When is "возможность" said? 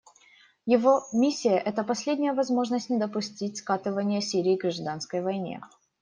2.33-2.89